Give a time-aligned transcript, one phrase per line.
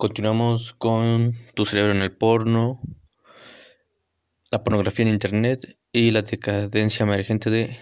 [0.00, 2.80] Continuamos con tu cerebro en el porno,
[4.50, 7.76] la pornografía en internet y la decadencia emergente de,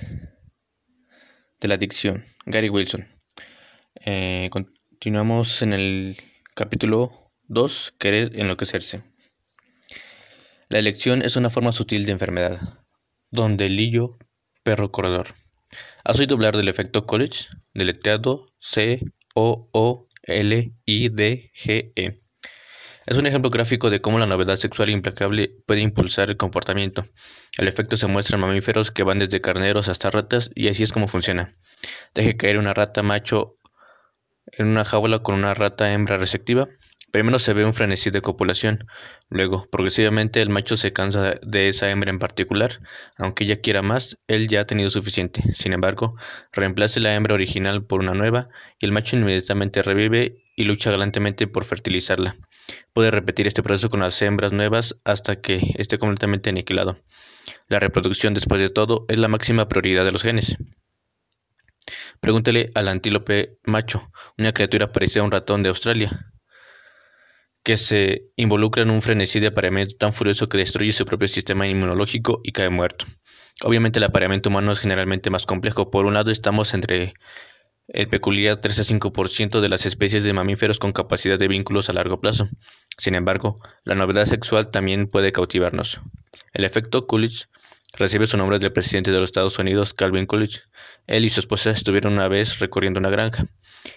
[1.60, 2.24] de la adicción.
[2.44, 3.06] Gary Wilson.
[4.04, 6.16] Eh, continuamos en el
[6.56, 9.04] capítulo 2, querer enloquecerse.
[10.68, 12.58] La elección es una forma sutil de enfermedad,
[13.30, 14.18] donde el lillo,
[14.64, 15.28] perro corredor.
[16.02, 17.46] ¿Has oído hablar del efecto college?
[17.74, 18.48] Deletreado
[20.28, 22.20] C-O-O L-I-D-G-E.
[23.06, 27.06] Es un ejemplo gráfico de cómo la novedad sexual implacable puede impulsar el comportamiento.
[27.56, 30.92] El efecto se muestra en mamíferos que van desde carneros hasta ratas y así es
[30.92, 31.52] como funciona.
[32.14, 33.56] Deje caer una rata macho
[34.52, 36.68] en una jaula con una rata hembra receptiva
[37.10, 38.86] Primero se ve un frenesí de copulación,
[39.30, 42.82] luego, progresivamente, el macho se cansa de esa hembra en particular,
[43.16, 45.42] aunque ella quiera más, él ya ha tenido suficiente.
[45.54, 46.16] Sin embargo,
[46.52, 51.46] reemplace la hembra original por una nueva, y el macho inmediatamente revive y lucha galantemente
[51.46, 52.36] por fertilizarla.
[52.92, 56.98] Puede repetir este proceso con las hembras nuevas hasta que esté completamente aniquilado.
[57.68, 60.58] La reproducción, después de todo, es la máxima prioridad de los genes.
[62.20, 66.32] Pregúntele al antílope macho, una criatura parecida a un ratón de Australia
[67.62, 71.66] que se involucra en un frenesí de apareamiento tan furioso que destruye su propio sistema
[71.66, 73.04] inmunológico y cae muerto.
[73.62, 75.90] Obviamente el apareamiento humano es generalmente más complejo.
[75.90, 77.12] Por un lado estamos entre
[77.88, 81.92] el peculiar 3 a 5% de las especies de mamíferos con capacidad de vínculos a
[81.92, 82.48] largo plazo.
[82.96, 86.00] Sin embargo, la novedad sexual también puede cautivarnos.
[86.52, 87.48] El efecto Coolidge
[87.94, 90.62] recibe su nombre del presidente de los Estados Unidos, Calvin Coolidge.
[91.08, 93.46] Él y su esposa estuvieron una vez recorriendo una granja.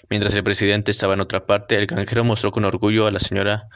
[0.10, 3.68] Mientras el presidente estaba en otra parte, el granjero mostró con orgullo a la señora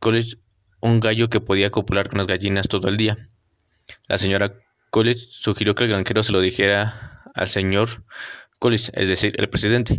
[0.00, 0.36] Coolidge
[0.80, 3.16] un gallo que podía copular con las gallinas todo el día.
[4.06, 4.52] La señora
[4.90, 8.04] Coolidge sugirió que el granjero se lo dijera al señor
[8.58, 9.96] Coolidge, es decir, el presidente,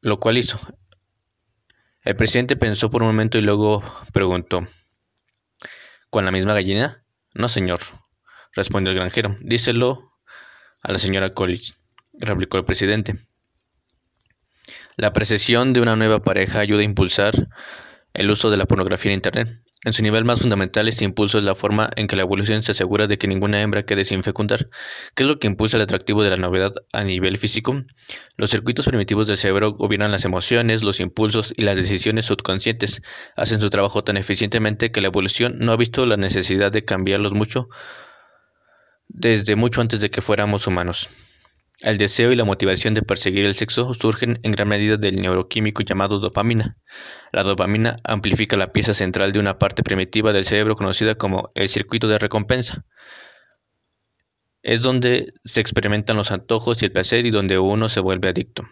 [0.00, 0.58] lo cual hizo.
[2.02, 3.82] El presidente pensó por un momento y luego
[4.14, 4.66] preguntó,
[6.08, 7.04] ¿con la misma gallina?
[7.34, 7.80] No, señor,
[8.54, 9.36] respondió el granjero.
[9.40, 10.07] Díselo
[10.88, 11.74] a la señora Coolidge,
[12.18, 13.14] replicó el presidente.
[14.96, 17.48] La precesión de una nueva pareja ayuda a impulsar
[18.14, 19.60] el uso de la pornografía en Internet.
[19.84, 22.72] En su nivel más fundamental, este impulso es la forma en que la evolución se
[22.72, 24.70] asegura de que ninguna hembra quede sin fecundar.
[25.14, 27.84] ¿Qué es lo que impulsa el atractivo de la novedad a nivel físico?
[28.38, 33.02] Los circuitos primitivos del cerebro gobiernan las emociones, los impulsos y las decisiones subconscientes.
[33.36, 37.34] Hacen su trabajo tan eficientemente que la evolución no ha visto la necesidad de cambiarlos
[37.34, 37.68] mucho
[39.08, 41.08] desde mucho antes de que fuéramos humanos.
[41.80, 45.82] El deseo y la motivación de perseguir el sexo surgen en gran medida del neuroquímico
[45.82, 46.76] llamado dopamina.
[47.30, 51.68] La dopamina amplifica la pieza central de una parte primitiva del cerebro conocida como el
[51.68, 52.84] circuito de recompensa.
[54.62, 58.64] Es donde se experimentan los antojos y el placer y donde uno se vuelve adicto.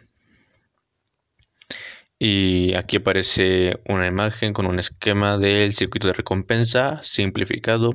[2.18, 7.92] Y aquí aparece una imagen con un esquema del circuito de recompensa simplificado.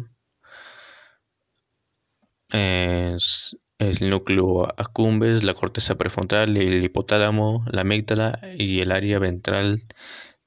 [2.52, 9.82] Es el núcleo accumbens, la corteza prefrontal, el hipotálamo, la amígdala y el área ventral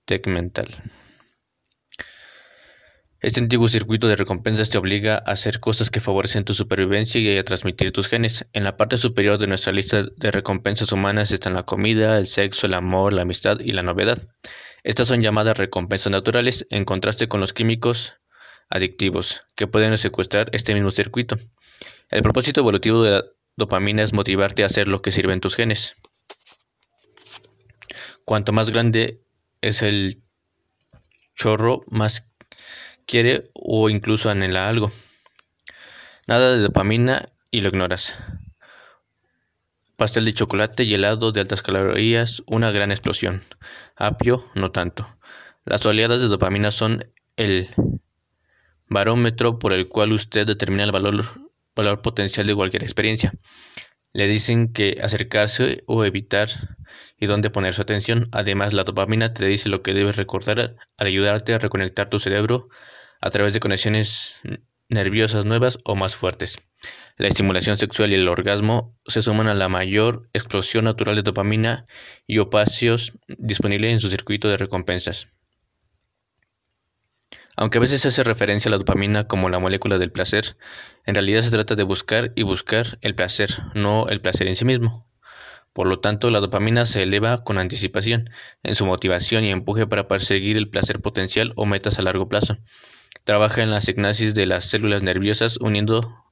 [0.05, 0.69] tegmental.
[3.21, 7.39] Este antiguo circuito de recompensas te obliga a hacer cosas que favorecen tu supervivencia y
[7.39, 8.47] a transmitir tus genes.
[8.53, 12.67] En la parte superior de nuestra lista de recompensas humanas están la comida, el sexo,
[12.67, 14.19] el amor, la amistad y la novedad.
[14.83, 18.19] Estas son llamadas recompensas naturales en contraste con los químicos
[18.71, 21.37] adictivos que pueden secuestrar este mismo circuito.
[22.11, 23.25] El propósito evolutivo de la
[23.57, 25.97] dopamina es motivarte a hacer lo que sirve en tus genes.
[28.25, 29.23] Cuanto más grande
[29.61, 30.23] es el
[31.35, 32.27] chorro, más
[33.07, 34.91] quiere o incluso anhela algo.
[36.27, 38.15] Nada de dopamina y lo ignoras.
[39.97, 43.43] Pastel de chocolate y helado de altas calorías, una gran explosión.
[43.97, 45.07] Apio, no tanto.
[45.65, 47.69] Las oleadas de dopamina son el
[48.95, 51.45] barómetro por el cual usted determina el valor
[51.77, 53.33] valor potencial de cualquier experiencia.
[54.13, 56.49] Le dicen que acercarse o evitar
[57.19, 58.29] y dónde poner su atención.
[58.33, 62.69] Además, la dopamina te dice lo que debes recordar al ayudarte a reconectar tu cerebro
[63.21, 64.37] a través de conexiones
[64.89, 66.59] nerviosas nuevas o más fuertes.
[67.17, 71.85] La estimulación sexual y el orgasmo se suman a la mayor explosión natural de dopamina
[72.27, 75.29] y opacios disponible en su circuito de recompensas.
[77.57, 80.57] Aunque a veces se hace referencia a la dopamina como la molécula del placer,
[81.07, 84.65] en realidad se trata de buscar y buscar el placer, no el placer en sí
[84.65, 85.07] mismo.
[85.73, 88.31] Por lo tanto, la dopamina se eleva con anticipación
[88.63, 92.59] en su motivación y empuje para perseguir el placer potencial o metas a largo plazo.
[93.25, 96.25] Trabaja en la signasis de las células nerviosas uniendo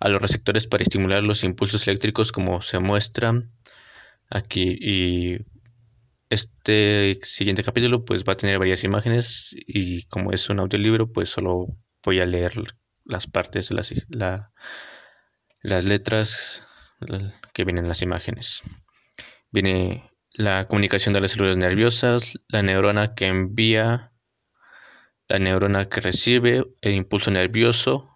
[0.00, 3.40] a los receptores para estimular los impulsos eléctricos como se muestra
[4.30, 5.38] aquí y
[6.30, 11.30] este siguiente capítulo pues va a tener varias imágenes y como es un audiolibro pues
[11.30, 11.66] solo
[12.04, 12.52] voy a leer
[13.04, 14.52] las partes, las, la,
[15.62, 16.62] las letras
[17.52, 18.62] que vienen en las imágenes.
[19.50, 24.12] Viene la comunicación de las células nerviosas, la neurona que envía,
[25.26, 28.10] la neurona que recibe el impulso nervioso,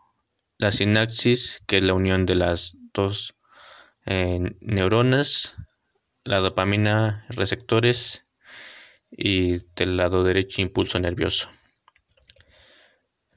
[0.59, 3.35] la sinapsis, que es la unión de las dos
[4.07, 5.57] eh, neuronas,
[6.25, 8.25] la dopamina, receptores
[9.11, 11.49] y del lado derecho impulso nervioso.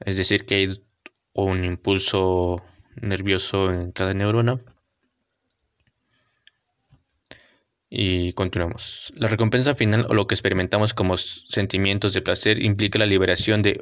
[0.00, 0.84] Es decir, que hay
[1.32, 2.62] un impulso
[2.96, 4.60] nervioso en cada neurona.
[7.88, 9.12] Y continuamos.
[9.16, 13.80] La recompensa final o lo que experimentamos como sentimientos de placer implica la liberación de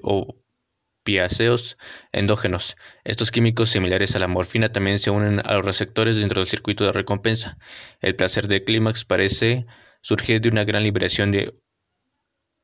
[1.04, 1.76] opiáceos
[2.12, 2.76] endógenos.
[3.04, 6.84] Estos químicos similares a la morfina también se unen a los receptores dentro del circuito
[6.84, 7.58] de recompensa.
[8.00, 9.66] El placer del clímax parece
[10.00, 11.60] surgir de una gran liberación de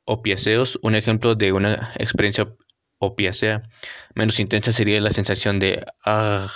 [0.07, 0.79] opiáceos.
[0.83, 2.57] Un ejemplo de una experiencia
[2.99, 3.63] opiácea
[4.15, 6.49] menos intensa sería la sensación de ah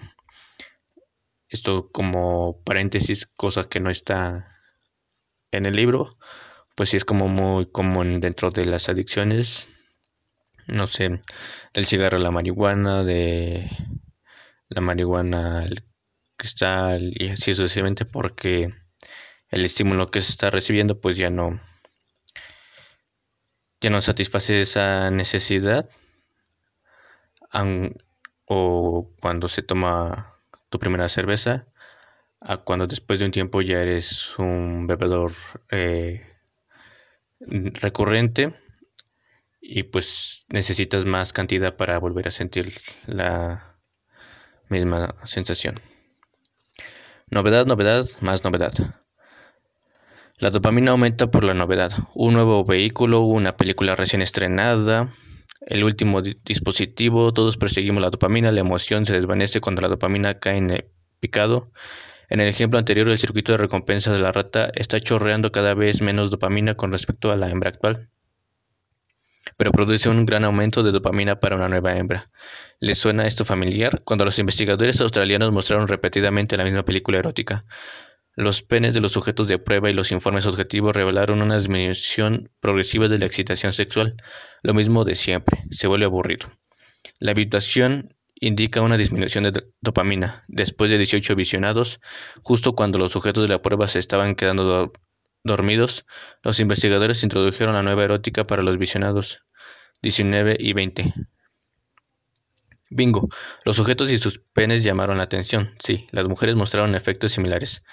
[1.48, 4.56] Esto como paréntesis, cosa que no está
[5.52, 6.18] en el libro,
[6.76, 9.68] pues sí es como muy común dentro de las adicciones
[10.72, 11.20] no sé,
[11.74, 13.70] del cigarro a la marihuana, de
[14.70, 15.84] la marihuana al
[16.38, 18.70] cristal y así sucesivamente porque
[19.50, 21.60] el estímulo que se está recibiendo pues ya no
[23.82, 25.90] ya no satisface esa necesidad.
[28.46, 30.36] O cuando se toma
[30.70, 31.68] tu primera cerveza
[32.42, 35.32] a cuando después de un tiempo ya eres un bebedor
[35.72, 36.26] eh,
[37.40, 38.54] recurrente
[39.62, 42.72] y pues necesitas más cantidad para volver a sentir
[43.06, 43.78] la
[44.70, 45.76] misma sensación.
[47.30, 48.74] Novedad, novedad, más novedad.
[50.38, 51.92] La dopamina aumenta por la novedad.
[52.16, 55.14] Un nuevo vehículo, una película recién estrenada,
[55.62, 60.58] el último dispositivo, todos perseguimos la dopamina, la emoción se desvanece cuando la dopamina cae
[60.58, 60.86] en el
[61.20, 61.72] picado.
[62.30, 66.02] En el ejemplo anterior, el circuito de recompensa de la rata está chorreando cada vez
[66.02, 68.10] menos dopamina con respecto a la hembra actual
[69.58, 72.32] pero produce un gran aumento de dopamina para una nueva hembra.
[72.80, 74.02] ¿Les suena esto familiar?
[74.04, 77.66] Cuando los investigadores australianos mostraron repetidamente la misma película erótica,
[78.36, 83.08] los penes de los sujetos de prueba y los informes objetivos revelaron una disminución progresiva
[83.08, 84.16] de la excitación sexual,
[84.64, 86.48] lo mismo de siempre, se vuelve aburrido.
[87.20, 90.46] La habituación indica una disminución de dopamina.
[90.48, 92.00] Después de 18 visionados,
[92.42, 94.94] justo cuando los sujetos de la prueba se estaban quedando
[95.44, 96.06] dormidos,
[96.42, 99.42] los investigadores introdujeron la nueva erótica para los visionados
[100.02, 101.14] 19 y 20.
[102.90, 103.30] Bingo.
[103.66, 105.76] Los sujetos y sus penes llamaron la atención.
[105.80, 107.84] Sí, las mujeres mostraron efectos similares.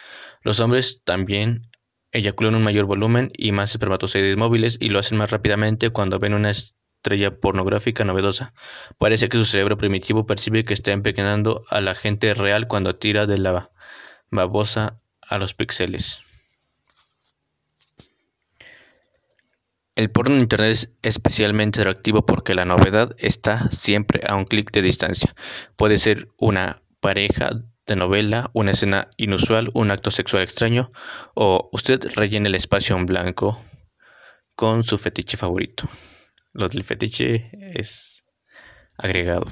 [0.42, 1.68] Los hombres también
[2.12, 6.32] eyaculan un mayor volumen y más espermatozoides móviles y lo hacen más rápidamente cuando ven
[6.32, 8.54] una estrella pornográfica novedosa.
[8.98, 13.26] Parece que su cerebro primitivo percibe que está empequeñando a la gente real cuando tira
[13.26, 13.70] de la
[14.30, 16.25] babosa a los píxeles.
[19.96, 24.70] El porno en Internet es especialmente atractivo porque la novedad está siempre a un clic
[24.70, 25.34] de distancia.
[25.74, 27.50] Puede ser una pareja
[27.86, 30.90] de novela, una escena inusual, un acto sexual extraño
[31.34, 33.58] o usted rellena el espacio en blanco
[34.54, 35.88] con su fetiche favorito.
[36.52, 38.22] Lo del fetiche es
[38.98, 39.46] agregado.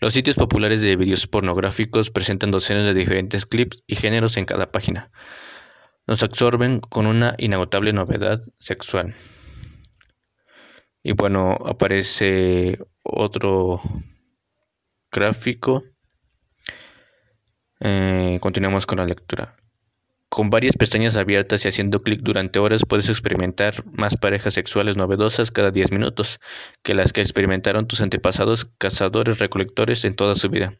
[0.00, 4.70] Los sitios populares de vídeos pornográficos presentan docenas de diferentes clips y géneros en cada
[4.70, 5.10] página.
[6.06, 9.14] Nos absorben con una inagotable novedad sexual.
[11.08, 13.80] Y bueno, aparece otro
[15.12, 15.84] gráfico.
[17.78, 19.54] Eh, continuamos con la lectura.
[20.28, 25.52] Con varias pestañas abiertas y haciendo clic durante horas puedes experimentar más parejas sexuales novedosas
[25.52, 26.40] cada 10 minutos
[26.82, 30.74] que las que experimentaron tus antepasados cazadores recolectores en toda su vida.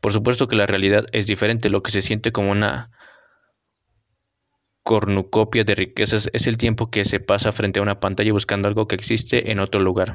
[0.00, 2.90] Por supuesto que la realidad es diferente, lo que se siente como una
[4.86, 8.86] cornucopia de riquezas es el tiempo que se pasa frente a una pantalla buscando algo
[8.86, 10.14] que existe en otro lugar.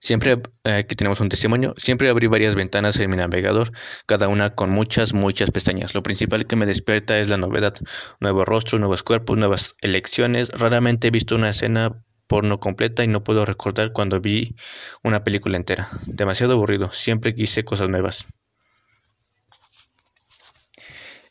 [0.00, 3.70] Siempre, eh, aquí tenemos un testimonio, siempre abrí varias ventanas en mi navegador,
[4.06, 5.94] cada una con muchas, muchas pestañas.
[5.94, 7.74] Lo principal que me despierta es la novedad,
[8.18, 10.48] nuevos rostros, nuevos cuerpos, nuevas elecciones.
[10.48, 14.56] Raramente he visto una escena porno completa y no puedo recordar cuando vi
[15.04, 15.88] una película entera.
[16.06, 18.26] Demasiado aburrido, siempre quise cosas nuevas.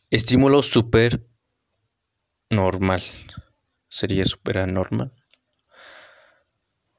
[0.10, 1.28] Estímulo super
[2.50, 3.02] normal.
[3.90, 5.12] Sería super anormal.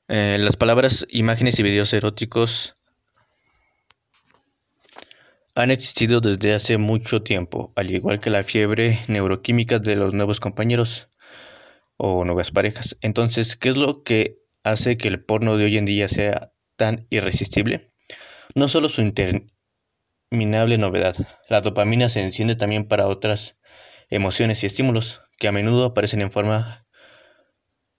[0.08, 2.76] Eh, las palabras imágenes y videos eróticos
[5.54, 10.40] han existido desde hace mucho tiempo, al igual que la fiebre neuroquímica de los nuevos
[10.40, 11.08] compañeros
[11.96, 12.96] o nuevas parejas.
[13.02, 17.06] Entonces, ¿qué es lo que hace que el porno de hoy en día sea tan
[17.10, 17.92] irresistible?
[18.54, 21.16] No solo su interminable novedad,
[21.48, 23.56] la dopamina se enciende también para otras
[24.10, 26.86] emociones y estímulos que a menudo aparecen en forma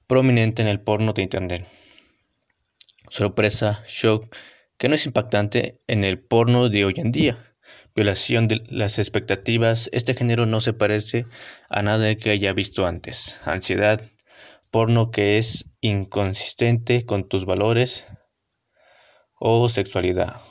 [0.07, 1.67] prominente en el porno de Internet
[3.09, 4.33] sorpresa, shock,
[4.77, 7.45] que no es impactante en el porno de hoy en día.
[7.95, 11.25] Violación de las expectativas, este género no se parece
[11.69, 13.39] a nada que haya visto antes.
[13.43, 14.09] Ansiedad,
[14.71, 18.05] porno que es inconsistente con tus valores
[19.39, 20.41] o sexualidad.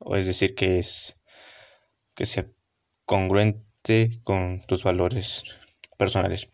[0.00, 1.16] O es decir, que es
[2.14, 2.46] que sea
[3.04, 5.44] congruente con tus valores
[5.98, 6.48] personales.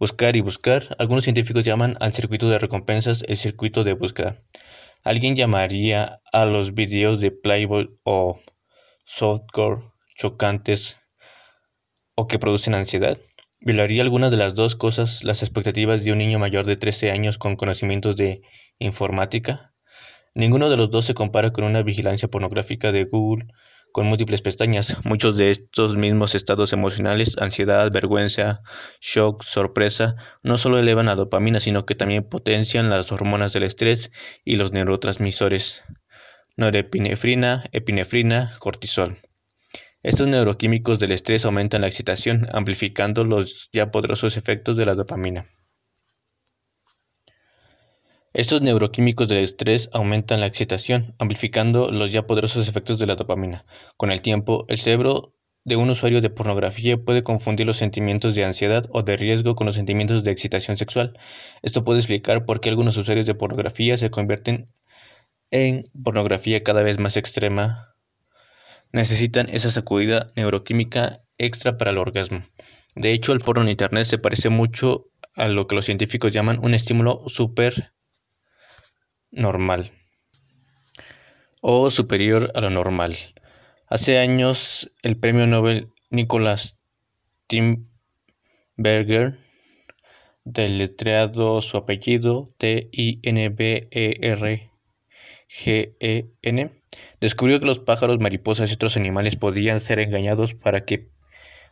[0.00, 0.96] Buscar y buscar.
[0.98, 4.38] Algunos científicos llaman al circuito de recompensas el circuito de búsqueda.
[5.04, 8.40] ¿Alguien llamaría a los videos de Playboy o
[9.04, 9.82] softcore
[10.16, 10.96] chocantes
[12.16, 13.18] o que producen ansiedad?
[13.60, 17.38] ¿Violaría alguna de las dos cosas las expectativas de un niño mayor de 13 años
[17.38, 18.42] con conocimientos de
[18.78, 19.74] informática?
[20.34, 23.46] Ninguno de los dos se compara con una vigilancia pornográfica de Google
[23.96, 24.98] con múltiples pestañas.
[25.04, 28.60] Muchos de estos mismos estados emocionales, ansiedad, vergüenza,
[29.00, 34.10] shock, sorpresa, no solo elevan la dopamina, sino que también potencian las hormonas del estrés
[34.44, 35.82] y los neurotransmisores
[36.58, 39.16] norepinefrina, epinefrina, cortisol.
[40.02, 45.46] Estos neuroquímicos del estrés aumentan la excitación, amplificando los ya poderosos efectos de la dopamina.
[48.36, 53.64] Estos neuroquímicos del estrés aumentan la excitación, amplificando los ya poderosos efectos de la dopamina.
[53.96, 55.32] Con el tiempo, el cerebro
[55.64, 59.64] de un usuario de pornografía puede confundir los sentimientos de ansiedad o de riesgo con
[59.64, 61.18] los sentimientos de excitación sexual.
[61.62, 64.70] Esto puede explicar por qué algunos usuarios de pornografía se convierten
[65.50, 67.94] en pornografía cada vez más extrema.
[68.92, 72.42] Necesitan esa sacudida neuroquímica extra para el orgasmo.
[72.96, 76.58] De hecho, el porno en Internet se parece mucho a lo que los científicos llaman
[76.62, 77.95] un estímulo super
[79.30, 79.92] normal
[81.60, 83.16] o superior a lo normal.
[83.88, 86.76] Hace años el premio Nobel Nicholas
[87.48, 89.38] Timberger,
[90.44, 93.10] deletreado su apellido T-I-N-B-E-R-G-E-N,
[97.20, 101.10] descubrió que los pájaros, mariposas y otros animales podían ser engañados para que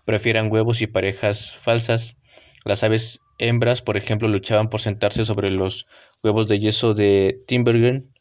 [0.04, 2.16] prefieran huevos y parejas falsas.
[2.64, 5.86] Las aves hembras, por ejemplo, luchaban por sentarse sobre los
[6.24, 8.12] huevos de yeso de Timbergen,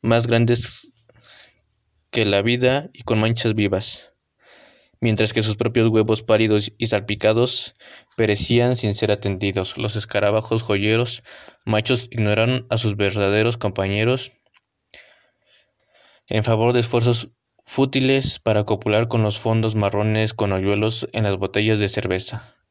[0.00, 0.90] más grandes
[2.10, 4.14] que la vida y con manchas vivas,
[5.00, 7.74] mientras que sus propios huevos pálidos y salpicados
[8.16, 9.76] perecían sin ser atendidos.
[9.76, 11.22] Los escarabajos joyeros
[11.66, 14.32] machos ignoraron a sus verdaderos compañeros
[16.26, 17.30] en favor de esfuerzos
[17.66, 22.61] fútiles para copular con los fondos marrones con hoyuelos en las botellas de cerveza.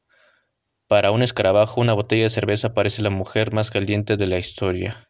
[0.91, 5.09] Para un escarabajo, una botella de cerveza parece la mujer más caliente de la historia.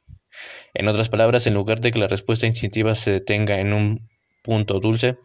[0.75, 4.07] En otras palabras, en lugar de que la respuesta instintiva se detenga en un
[4.43, 5.17] punto dulce,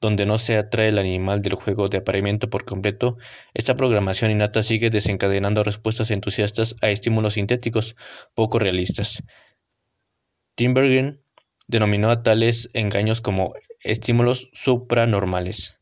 [0.00, 3.18] donde no se atrae el animal del juego de apareamiento por completo,
[3.54, 7.94] esta programación innata sigue desencadenando respuestas entusiastas a estímulos sintéticos
[8.34, 9.22] poco realistas.
[10.56, 11.22] Timbergen
[11.68, 15.78] denominó a tales engaños como estímulos supranormales,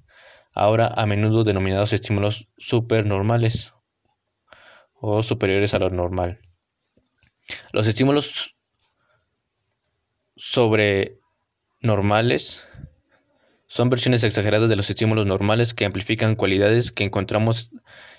[0.52, 3.73] ahora a menudo denominados estímulos supernormales
[5.00, 6.40] o superiores a lo normal.
[7.73, 8.57] Los estímulos
[10.37, 12.67] sobrenormales
[13.67, 17.71] son versiones exageradas de los estímulos normales que amplifican cualidades que encontramos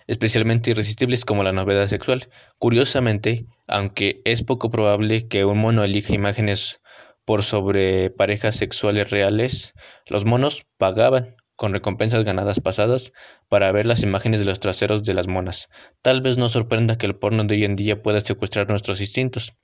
[0.08, 2.30] especialmente irresistibles como la novedad sexual.
[2.60, 6.82] Curiosamente, aunque es poco probable que un mono elija imágenes
[7.26, 9.74] por sobre parejas sexuales reales,
[10.08, 13.12] los monos pagaban con recompensas ganadas pasadas
[13.50, 15.68] para ver las imágenes de los traseros de las monas.
[16.02, 19.56] Tal vez no sorprenda que el porno de hoy en día pueda secuestrar nuestros instintos.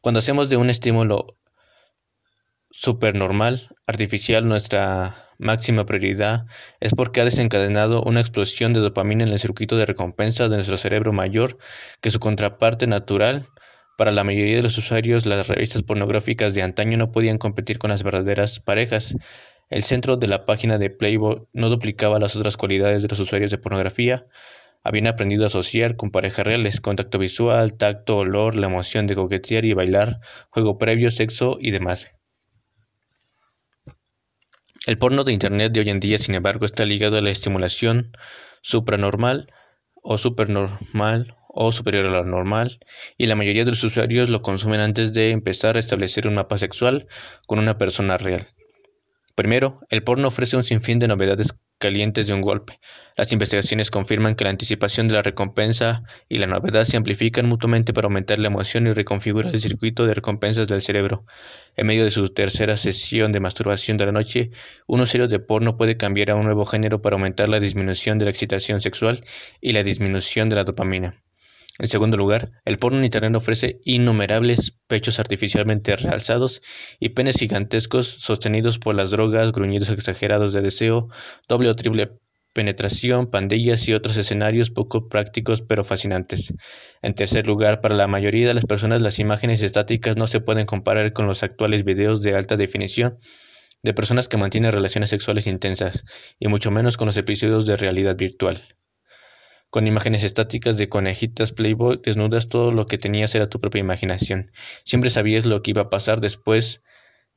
[0.00, 1.26] Cuando hacemos de un estímulo
[2.70, 6.46] supernormal, artificial, nuestra máxima prioridad
[6.80, 10.78] es porque ha desencadenado una explosión de dopamina en el circuito de recompensa de nuestro
[10.78, 11.58] cerebro mayor
[12.00, 13.46] que su contraparte natural
[13.98, 17.90] para la mayoría de los usuarios, las revistas pornográficas de antaño no podían competir con
[17.90, 19.14] las verdaderas parejas.
[19.68, 23.50] El centro de la página de Playboy no duplicaba las otras cualidades de los usuarios
[23.50, 24.28] de pornografía.
[24.84, 29.64] Habían aprendido a asociar con parejas reales, contacto visual, tacto, olor, la emoción de coquetear
[29.64, 30.20] y bailar,
[30.50, 32.12] juego previo, sexo y demás.
[34.86, 38.16] El porno de Internet de hoy en día, sin embargo, está ligado a la estimulación
[38.62, 39.52] supranormal
[40.00, 42.78] o supernormal o superior a lo normal,
[43.18, 46.56] y la mayoría de los usuarios lo consumen antes de empezar a establecer un mapa
[46.56, 47.08] sexual
[47.46, 48.46] con una persona real.
[49.36, 52.80] Primero, el porno ofrece un sinfín de novedades calientes de un golpe.
[53.18, 57.92] Las investigaciones confirman que la anticipación de la recompensa y la novedad se amplifican mutuamente
[57.92, 61.26] para aumentar la emoción y reconfigurar el circuito de recompensas del cerebro.
[61.76, 64.52] En medio de su tercera sesión de masturbación de la noche,
[64.86, 68.24] un usuario de porno puede cambiar a un nuevo género para aumentar la disminución de
[68.24, 69.22] la excitación sexual
[69.60, 71.25] y la disminución de la dopamina.
[71.78, 76.62] En segundo lugar, el porno Internet ofrece innumerables pechos artificialmente realzados
[76.98, 81.08] y penes gigantescos sostenidos por las drogas, gruñidos exagerados de deseo,
[81.48, 82.12] doble o triple
[82.54, 86.54] penetración, pandillas y otros escenarios poco prácticos pero fascinantes.
[87.02, 90.64] En tercer lugar, para la mayoría de las personas las imágenes estáticas no se pueden
[90.64, 93.18] comparar con los actuales videos de alta definición
[93.82, 96.04] de personas que mantienen relaciones sexuales intensas,
[96.38, 98.62] y mucho menos con los episodios de realidad virtual
[99.70, 104.52] con imágenes estáticas de conejitas Playboy desnudas, todo lo que tenías era tu propia imaginación.
[104.84, 106.82] Siempre sabías lo que iba a pasar después,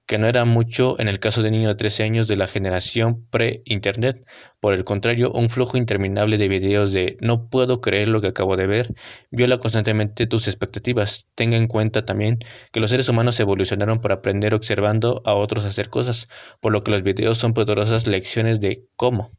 [0.09, 3.27] que no era mucho en el caso de niño de 13 años de la generación
[3.29, 4.25] pre-internet.
[4.59, 8.57] Por el contrario, un flujo interminable de videos de no puedo creer lo que acabo
[8.57, 8.95] de ver
[9.29, 11.27] viola constantemente tus expectativas.
[11.35, 12.39] Tenga en cuenta también
[12.71, 16.27] que los seres humanos evolucionaron para aprender observando a otros hacer cosas,
[16.59, 19.38] por lo que los videos son poderosas lecciones de cómo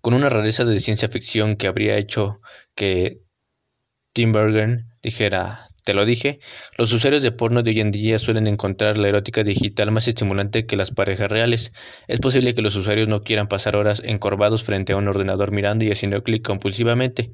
[0.00, 2.40] con una rareza de ciencia ficción que habría hecho
[2.74, 3.20] que
[4.12, 6.40] Tim Bergen dijera, te lo dije,
[6.76, 10.66] los usuarios de porno de hoy en día suelen encontrar la erótica digital más estimulante
[10.66, 11.72] que las parejas reales.
[12.08, 15.86] Es posible que los usuarios no quieran pasar horas encorvados frente a un ordenador mirando
[15.86, 17.32] y haciendo clic compulsivamente.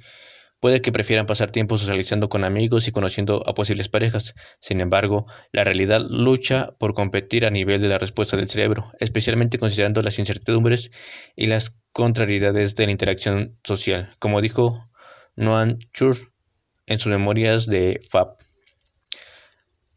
[0.60, 4.34] Puede que prefieran pasar tiempo socializando con amigos y conociendo a posibles parejas.
[4.60, 9.58] Sin embargo, la realidad lucha por competir a nivel de la respuesta del cerebro, especialmente
[9.58, 10.90] considerando las incertidumbres
[11.34, 14.90] y las contrariedades de la interacción social, como dijo
[15.36, 16.16] Noam Chur
[16.86, 18.36] en sus memorias de Fab.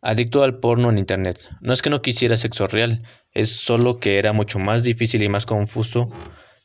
[0.02, 1.50] Adicto al porno en Internet.
[1.60, 3.02] No es que no quisiera sexo real,
[3.34, 6.12] es solo que era mucho más difícil y más confuso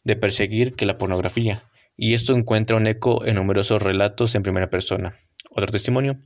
[0.05, 1.64] de perseguir que la pornografía,
[1.97, 5.16] y esto encuentra un eco en numerosos relatos en primera persona.
[5.51, 6.21] Otro testimonio.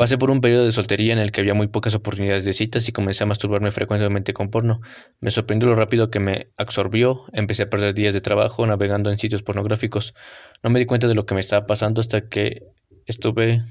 [0.00, 2.88] Pasé por un periodo de soltería en el que había muy pocas oportunidades de citas
[2.88, 4.80] y comencé a masturbarme frecuentemente con porno.
[5.20, 9.18] Me sorprendió lo rápido que me absorbió, empecé a perder días de trabajo navegando en
[9.18, 10.14] sitios pornográficos.
[10.62, 12.62] No me di cuenta de lo que me estaba pasando hasta que
[13.04, 13.62] estuve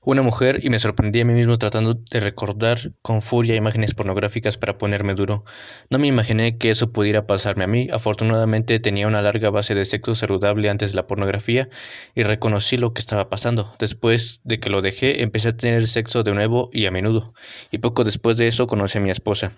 [0.00, 4.56] una mujer y me sorprendí a mí mismo tratando de recordar con furia imágenes pornográficas
[4.56, 5.44] para ponerme duro.
[5.90, 7.88] No me imaginé que eso pudiera pasarme a mí.
[7.92, 11.68] Afortunadamente tenía una larga base de sexo saludable antes de la pornografía
[12.14, 13.74] y reconocí lo que estaba pasando.
[13.78, 17.34] Después de que lo dejé, empecé a tener sexo de nuevo y a menudo.
[17.70, 19.52] Y poco después de eso conocí a mi esposa.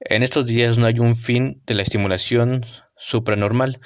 [0.00, 2.64] En estos días no hay un fin de la estimulación
[2.96, 3.80] supranormal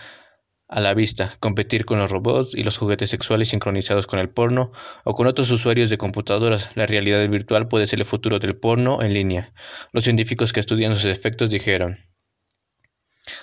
[0.73, 4.73] a la vista, competir con los robots y los juguetes sexuales sincronizados con el porno
[5.05, 6.71] o con otros usuarios de computadoras.
[6.77, 9.53] La realidad virtual puede ser el futuro del porno en línea.
[9.93, 11.99] Los científicos que estudian sus efectos dijeron.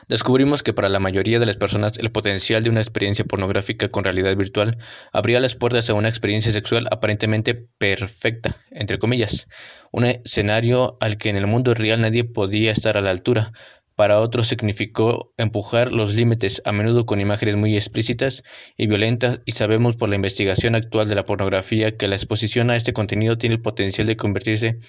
[0.08, 4.04] Descubrimos que para la mayoría de las personas el potencial de una experiencia pornográfica con
[4.04, 4.78] realidad virtual
[5.14, 9.48] abría las puertas a una experiencia sexual aparentemente perfecta, entre comillas,
[9.92, 13.54] un escenario al que en el mundo real nadie podía estar a la altura,
[14.00, 18.44] para otros significó empujar los límites, a menudo con imágenes muy explícitas
[18.78, 22.78] y violentas, y sabemos por la investigación actual de la pornografía que la exposición a
[22.78, 24.80] este contenido tiene el potencial de convertirse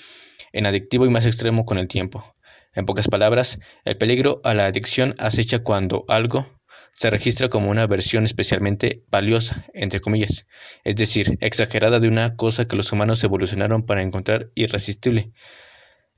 [0.53, 2.25] en adictivo y más extremo con el tiempo.
[2.73, 6.47] En pocas palabras, el peligro a la adicción acecha cuando algo
[6.95, 10.47] se registra como una versión especialmente valiosa, entre comillas,
[10.85, 15.33] es decir, exagerada de una cosa que los humanos evolucionaron para encontrar irresistible.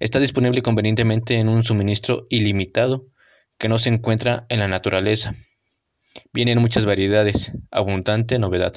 [0.03, 3.07] Está disponible convenientemente en un suministro ilimitado
[3.57, 5.37] que no se encuentra en la naturaleza.
[6.33, 8.73] Viene en muchas variedades, abundante novedad,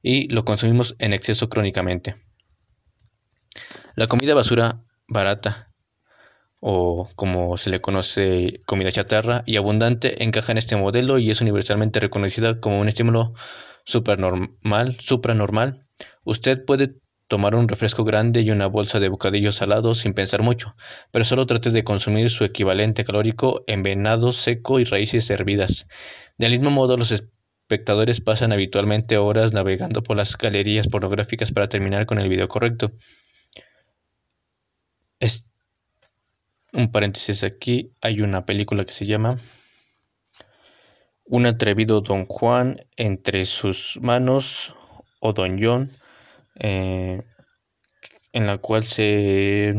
[0.00, 2.14] y lo consumimos en exceso crónicamente.
[3.96, 5.74] La comida basura barata
[6.60, 11.40] o como se le conoce comida chatarra y abundante encaja en este modelo y es
[11.40, 13.34] universalmente reconocida como un estímulo
[13.82, 15.80] supernormal, supranormal.
[16.22, 16.94] Usted puede
[17.30, 20.74] tomar un refresco grande y una bolsa de bocadillos salados sin pensar mucho,
[21.12, 25.86] pero solo trate de consumir su equivalente calórico en venado seco y raíces hervidas.
[26.38, 32.04] Del mismo modo, los espectadores pasan habitualmente horas navegando por las galerías pornográficas para terminar
[32.04, 32.90] con el video correcto.
[35.20, 35.46] Es
[36.72, 39.36] un paréntesis aquí, hay una película que se llama
[41.22, 44.74] Un atrevido Don Juan entre sus manos
[45.20, 45.90] o Don John,
[46.56, 47.22] eh,
[48.32, 49.74] en la cual se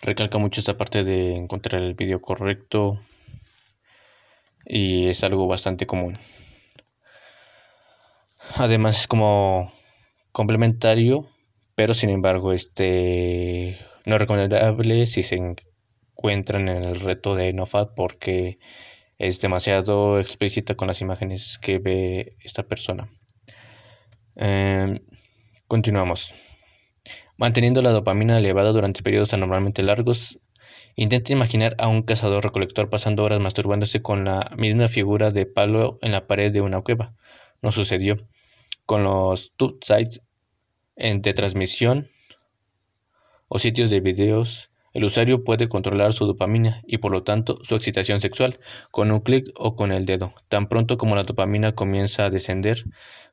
[0.00, 3.00] recalca mucho esta parte de encontrar el video correcto
[4.66, 6.18] y es algo bastante común.
[8.56, 9.72] Además es como
[10.32, 11.28] complementario,
[11.74, 17.94] pero sin embargo este no es recomendable si se encuentran en el reto de NoFap
[17.94, 18.58] porque
[19.18, 23.08] es demasiado explícita con las imágenes que ve esta persona.
[24.36, 24.98] Em,
[25.68, 26.34] continuamos.
[27.36, 30.38] Manteniendo la dopamina elevada durante periodos anormalmente largos,
[30.94, 36.12] intenta imaginar a un cazador-recolector pasando horas masturbándose con la misma figura de palo en
[36.12, 37.14] la pared de una cueva.
[37.62, 38.16] No sucedió.
[38.86, 40.20] Con los tube sites
[40.96, 42.08] de transmisión
[43.48, 47.74] o sitios de videos, el usuario puede controlar su dopamina y por lo tanto su
[47.74, 48.60] excitación sexual
[48.92, 50.34] con un clic o con el dedo.
[50.48, 52.84] Tan pronto como la dopamina comienza a descender,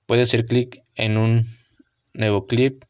[0.08, 1.46] puede hacer clic en un
[2.14, 2.84] nuevo clip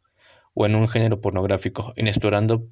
[0.54, 2.70] o en un género pornográfico, inexplorado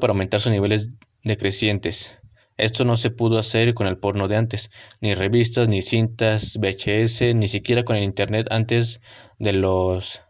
[0.00, 0.90] para aumentar sus niveles
[1.24, 2.18] decrecientes.
[2.56, 7.34] Esto no se pudo hacer con el porno de antes, ni revistas, ni cintas VHS,
[7.34, 9.00] ni siquiera con el Internet antes
[9.38, 10.22] de los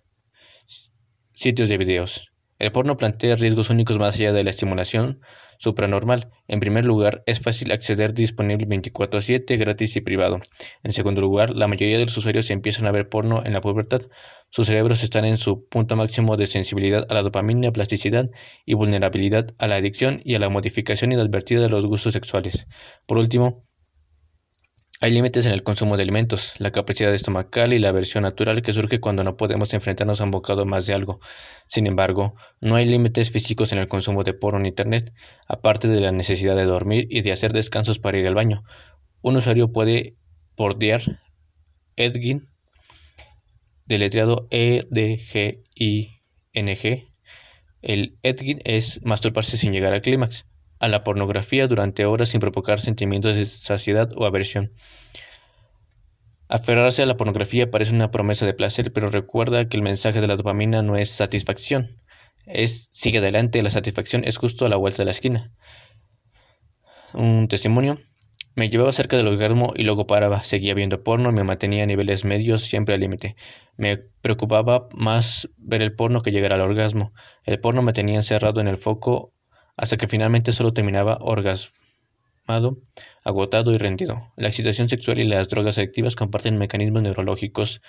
[1.33, 2.31] sitios de videos.
[2.59, 5.21] El porno plantea riesgos únicos más allá de la estimulación
[5.59, 6.31] supranormal.
[6.49, 10.41] En primer lugar, es fácil acceder disponible 24/7, gratis y privado.
[10.83, 14.03] En segundo lugar, la mayoría de los usuarios empiezan a ver porno en la pubertad.
[14.51, 18.31] Sus cerebros están en su punto máximo de sensibilidad a la dopamina, plasticidad
[18.65, 22.67] y vulnerabilidad a la adicción y a la modificación inadvertida de los gustos sexuales.
[23.07, 23.68] Por último,
[25.01, 28.73] hay límites en el consumo de alimentos, la capacidad estomacal y la aversión natural que
[28.73, 31.21] surge cuando no podemos enfrentarnos a un bocado más de algo.
[31.69, 35.13] Sin embargo, no hay límites físicos en el consumo de porno en Internet,
[35.47, 38.65] aparte de la necesidad de dormir y de hacer descansos para ir al baño.
[39.23, 40.17] Un usuario puede
[40.57, 41.03] bordear
[41.95, 42.49] Edgin,
[43.87, 44.99] deletreado E-D-G-I-N-G.
[47.83, 50.45] El Edgin es masturbarse sin llegar al clímax
[50.81, 54.73] a la pornografía durante horas sin provocar sentimientos de saciedad o aversión.
[56.49, 60.27] Aferrarse a la pornografía parece una promesa de placer, pero recuerda que el mensaje de
[60.27, 62.01] la dopamina no es satisfacción.
[62.47, 65.53] Es sigue adelante, la satisfacción es justo a la vuelta de la esquina.
[67.13, 67.99] Un testimonio.
[68.55, 72.25] Me llevaba cerca del orgasmo y luego paraba, seguía viendo porno me mantenía a niveles
[72.25, 73.37] medios siempre al límite.
[73.77, 77.13] Me preocupaba más ver el porno que llegar al orgasmo.
[77.45, 79.33] El porno me tenía encerrado en el foco
[79.79, 82.79] hasta que finalmente solo terminaba orgasmado,
[83.25, 84.33] agotado y rendido.
[84.37, 87.81] La excitación sexual y las drogas adictivas comparten mecanismos neurológicos.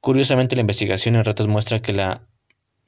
[0.00, 2.26] Curiosamente, la investigación en ratas muestra que la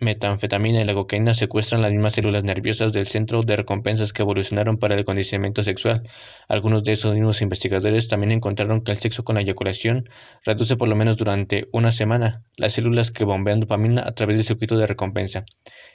[0.03, 4.77] metanfetamina y la cocaína secuestran las mismas células nerviosas del centro de recompensas que evolucionaron
[4.77, 6.03] para el condicionamiento sexual.
[6.49, 10.09] Algunos de esos mismos investigadores también encontraron que el sexo con la eyaculación
[10.45, 14.45] reduce por lo menos durante una semana las células que bombean dopamina a través del
[14.45, 15.45] circuito de recompensa.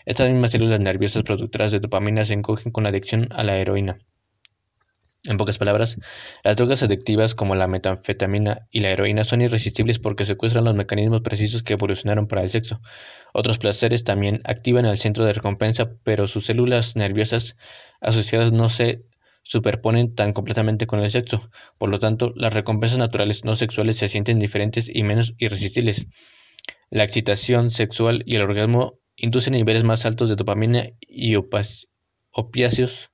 [0.06, 4.00] Estas mismas células nerviosas productoras de dopamina se encogen con la adicción a la heroína.
[5.24, 5.98] En pocas palabras,
[6.44, 11.22] las drogas adictivas como la metanfetamina y la heroína son irresistibles porque secuestran los mecanismos
[11.22, 12.82] precisos que evolucionaron para el sexo.
[13.34, 17.58] Otros placeres también activan el centro de recompensa, pero sus células nerviosas
[18.00, 19.04] asociadas no se
[19.44, 21.50] superponen tan completamente con el sexo.
[21.78, 26.06] Por lo tanto, las recompensas naturales no sexuales se sienten diferentes y menos irresistibles.
[26.90, 31.36] La excitación sexual y el orgasmo inducen niveles más altos de dopamina y
[32.32, 33.10] opiáceos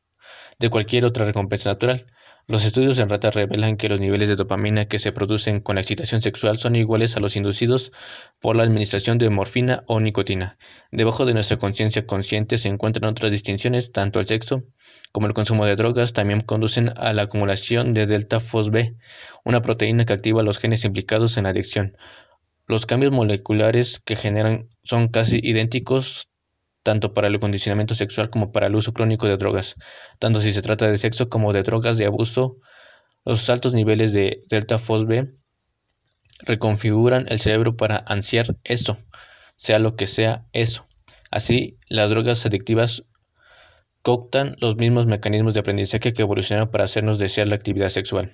[0.63, 2.06] de cualquier otra recompensa natural.
[2.47, 5.82] Los estudios en ratas revelan que los niveles de dopamina que se producen con la
[5.82, 7.91] excitación sexual son iguales a los inducidos
[8.39, 10.58] por la administración de morfina o nicotina.
[10.89, 14.63] Debajo de nuestra conciencia consciente se encuentran otras distinciones, tanto el sexo
[15.12, 18.95] como el consumo de drogas también conducen a la acumulación de delta FOSB,
[19.43, 21.97] una proteína que activa los genes implicados en la adicción.
[22.67, 26.30] Los cambios moleculares que generan son casi idénticos
[26.84, 29.76] tanto para el condicionamiento sexual como para el uso crónico de drogas,
[30.19, 32.58] tanto si se trata de sexo como de drogas de abuso.
[33.26, 35.30] Los altos niveles de delta FOSB
[36.39, 38.98] reconfiguran el cerebro para ansiar esto.
[39.56, 40.86] sea lo que sea eso.
[41.32, 43.04] Así, las drogas adictivas
[44.02, 48.34] cooptan los mismos mecanismos de aprendizaje que evolucionaron para hacernos desear la actividad sexual.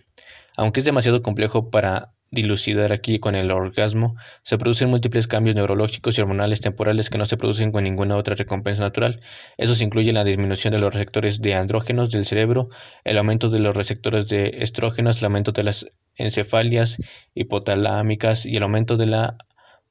[0.58, 6.18] Aunque es demasiado complejo para dilucidar aquí con el orgasmo, se producen múltiples cambios neurológicos
[6.18, 9.22] y hormonales temporales que no se producen con ninguna otra recompensa natural.
[9.58, 12.70] Eso incluye la disminución de los receptores de andrógenos del cerebro,
[13.04, 16.98] el aumento de los receptores de estrógenos, el aumento de las encefalias
[17.34, 19.38] hipotalámicas y el aumento de la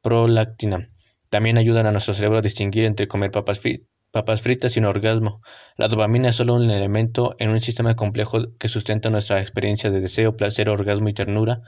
[0.03, 0.91] prolactina.
[1.31, 3.61] También ayudan a nuestro cerebro a distinguir entre comer papas,
[4.11, 5.43] papas fritas y un orgasmo.
[5.77, 10.01] La dopamina es solo un elemento en un sistema complejo que sustenta nuestra experiencia de
[10.01, 11.63] deseo, placer, orgasmo y ternura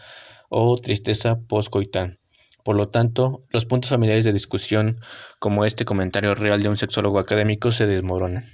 [0.51, 2.19] o tristeza postcoital.
[2.63, 5.01] Por lo tanto, los puntos familiares de discusión,
[5.39, 8.45] como este comentario real de un sexólogo académico, se desmoronan.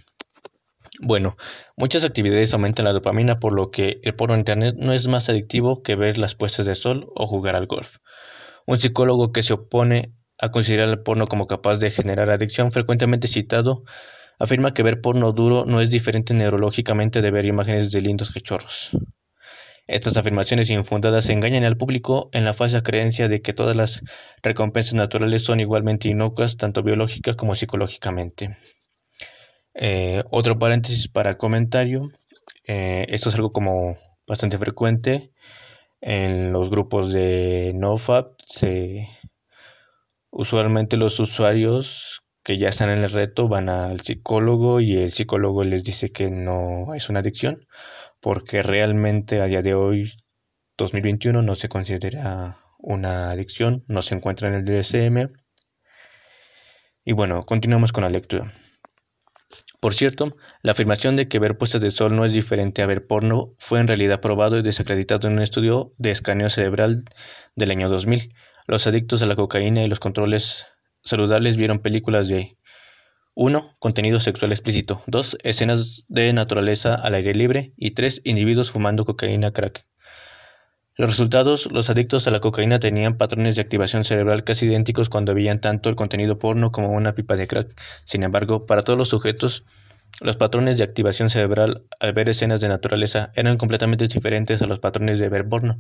[1.01, 1.37] Bueno,
[1.77, 5.29] muchas actividades aumentan la dopamina, por lo que el porno en internet no es más
[5.29, 7.97] adictivo que ver las puestas de sol o jugar al golf.
[8.67, 13.29] Un psicólogo que se opone a considerar el porno como capaz de generar adicción, frecuentemente
[13.29, 13.85] citado,
[14.39, 18.91] afirma que ver porno duro no es diferente neurológicamente de ver imágenes de lindos cachorros.
[19.89, 24.03] Estas afirmaciones infundadas engañan al público en la falsa creencia de que todas las
[24.43, 28.57] recompensas naturales son igualmente inocuas, tanto biológicas como psicológicamente.
[29.75, 32.11] Eh, otro paréntesis para comentario.
[32.67, 33.97] Eh, esto es algo como
[34.27, 35.31] bastante frecuente
[36.01, 38.33] en los grupos de NoFap.
[40.31, 45.65] usualmente los usuarios que ya están en el reto van al psicólogo y el psicólogo
[45.65, 47.67] les dice que no es una adicción
[48.21, 50.13] porque realmente a día de hoy,
[50.77, 55.33] 2021, no se considera una adicción, no se encuentra en el DSM.
[57.05, 58.53] Y bueno, continuamos con la lectura.
[59.81, 63.07] Por cierto, la afirmación de que ver puestas de sol no es diferente a ver
[63.07, 67.05] porno fue en realidad probado y desacreditado en un estudio de escaneo cerebral
[67.55, 68.35] del año 2000.
[68.67, 70.67] Los adictos a la cocaína y los controles
[71.05, 72.59] saludables vieron películas de
[73.39, 73.75] 1.
[73.81, 75.03] Contenido sexual explícito.
[75.09, 75.37] 2.
[75.43, 77.75] Escenas de naturaleza al aire libre.
[77.77, 78.23] Y 3.
[78.25, 79.87] Individuos fumando cocaína crack.
[80.97, 85.35] Los resultados, los adictos a la cocaína tenían patrones de activación cerebral casi idénticos cuando
[85.35, 87.79] veían tanto el contenido porno como una pipa de crack.
[88.07, 89.65] Sin embargo, para todos los sujetos,
[90.21, 94.79] los patrones de activación cerebral al ver escenas de naturaleza eran completamente diferentes a los
[94.79, 95.79] patrones de ver porno.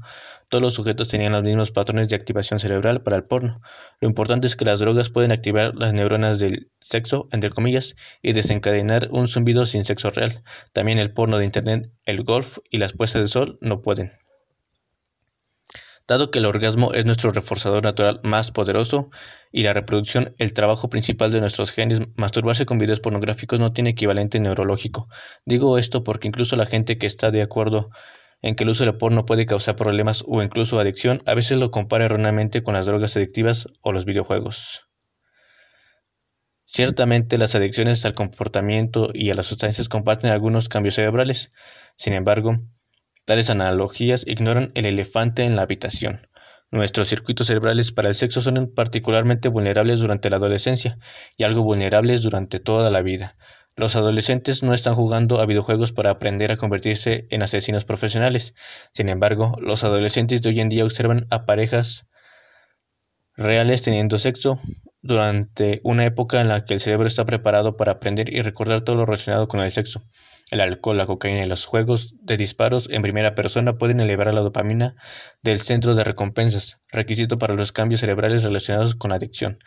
[0.51, 3.62] Todos los sujetos tenían los mismos patrones de activación cerebral para el porno.
[4.01, 8.33] Lo importante es que las drogas pueden activar las neuronas del sexo, entre comillas, y
[8.33, 10.43] desencadenar un zumbido sin sexo real.
[10.73, 14.26] También el porno de internet, el golf y las puestas de sol no pueden.
[16.09, 19.11] Dado que el orgasmo es nuestro reforzador natural más poderoso
[19.51, 23.90] y la reproducción el trabajo principal de nuestros genes, masturbarse con videos pornográficos no tiene
[23.90, 25.09] equivalente neurológico.
[25.45, 27.90] Digo esto porque incluso la gente que está de acuerdo
[28.40, 31.73] en que el uso de porno puede causar problemas o incluso adicción, a veces lo
[31.73, 34.87] compara erróneamente con las drogas adictivas o los videojuegos.
[36.66, 41.51] Ciertamente las adicciones al comportamiento y a las sustancias comparten algunos cambios cerebrales.
[41.97, 42.61] Sin embargo,
[43.27, 46.29] Tales analogías ignoran el elefante en la habitación.
[46.71, 50.97] Nuestros circuitos cerebrales para el sexo son particularmente vulnerables durante la adolescencia
[51.37, 53.37] y algo vulnerables durante toda la vida.
[53.75, 58.55] Los adolescentes no están jugando a videojuegos para aprender a convertirse en asesinos profesionales.
[58.95, 62.07] Sin embargo, los adolescentes de hoy en día observan a parejas
[63.35, 64.61] reales teniendo sexo
[65.03, 68.95] durante una época en la que el cerebro está preparado para aprender y recordar todo
[68.95, 70.05] lo relacionado con el sexo.
[70.51, 74.43] El alcohol, la cocaína y los juegos de disparos en primera persona pueden elevar la
[74.43, 74.95] dopamina
[75.43, 79.59] del centro de recompensas, requisito para los cambios cerebrales relacionados con la adicción.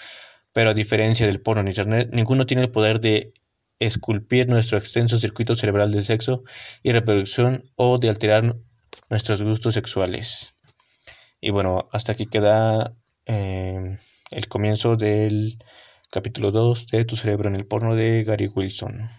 [0.54, 3.34] Pero a diferencia del porno en Internet, ninguno tiene el poder de
[3.80, 6.44] esculpir nuestro extenso circuito cerebral de sexo
[6.82, 8.56] y reproducción o de alterar
[9.10, 10.54] nuestros gustos sexuales.
[11.42, 13.98] Y bueno, hasta aquí queda eh,
[14.32, 15.60] el comienzo del
[16.10, 19.10] capítulo 2 de Tu cerebro en el porno de Gary Wilson.